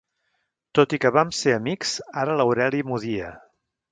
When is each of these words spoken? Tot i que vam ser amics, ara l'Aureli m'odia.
Tot 0.79 0.95
i 0.97 0.99
que 1.03 1.11
vam 1.17 1.33
ser 1.41 1.53
amics, 1.57 1.93
ara 2.23 2.39
l'Aureli 2.39 2.83
m'odia. 2.89 3.29